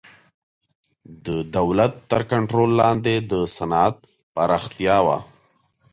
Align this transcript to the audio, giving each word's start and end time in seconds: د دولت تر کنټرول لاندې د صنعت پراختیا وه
د 1.25 1.27
دولت 1.57 1.93
تر 2.11 2.21
کنټرول 2.31 2.69
لاندې 2.81 3.13
د 3.31 3.33
صنعت 3.57 3.95
پراختیا 4.33 4.97
وه 5.05 5.17